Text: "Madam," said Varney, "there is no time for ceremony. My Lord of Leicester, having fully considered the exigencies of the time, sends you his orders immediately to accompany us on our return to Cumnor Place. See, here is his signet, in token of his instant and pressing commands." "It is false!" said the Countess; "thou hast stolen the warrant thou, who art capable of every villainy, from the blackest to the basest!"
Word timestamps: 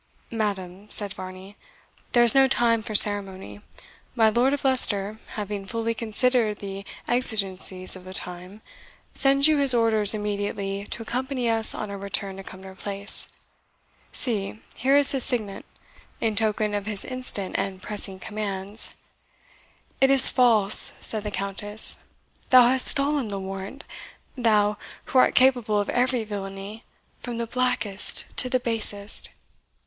"Madam," 0.31 0.89
said 0.89 1.13
Varney, 1.13 1.55
"there 2.13 2.23
is 2.23 2.33
no 2.33 2.47
time 2.47 2.81
for 2.81 2.95
ceremony. 2.95 3.61
My 4.15 4.29
Lord 4.29 4.51
of 4.51 4.63
Leicester, 4.65 5.19
having 5.35 5.67
fully 5.67 5.93
considered 5.93 6.57
the 6.57 6.85
exigencies 7.07 7.95
of 7.95 8.03
the 8.05 8.11
time, 8.15 8.63
sends 9.13 9.47
you 9.47 9.57
his 9.57 9.75
orders 9.75 10.15
immediately 10.15 10.85
to 10.87 11.03
accompany 11.03 11.47
us 11.51 11.75
on 11.75 11.91
our 11.91 11.99
return 11.99 12.37
to 12.37 12.43
Cumnor 12.43 12.73
Place. 12.73 13.27
See, 14.11 14.59
here 14.75 14.97
is 14.97 15.11
his 15.11 15.23
signet, 15.23 15.65
in 16.19 16.35
token 16.35 16.73
of 16.73 16.87
his 16.87 17.05
instant 17.05 17.53
and 17.55 17.79
pressing 17.79 18.19
commands." 18.19 18.95
"It 20.01 20.09
is 20.09 20.31
false!" 20.31 20.93
said 20.99 21.23
the 21.23 21.29
Countess; 21.29 22.03
"thou 22.49 22.69
hast 22.69 22.87
stolen 22.87 23.27
the 23.27 23.39
warrant 23.39 23.83
thou, 24.35 24.79
who 25.05 25.19
art 25.19 25.35
capable 25.35 25.79
of 25.79 25.91
every 25.91 26.23
villainy, 26.23 26.85
from 27.19 27.37
the 27.37 27.45
blackest 27.45 28.25
to 28.37 28.49
the 28.49 28.59
basest!" 28.59 29.29